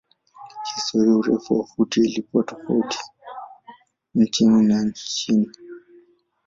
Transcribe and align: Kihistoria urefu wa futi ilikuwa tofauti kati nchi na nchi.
Kihistoria 0.63 1.15
urefu 1.17 1.59
wa 1.59 1.65
futi 1.67 1.99
ilikuwa 1.99 2.43
tofauti 2.43 2.97
kati 2.97 4.45
nchi 4.45 4.45
na 4.45 4.83
nchi. 4.83 5.49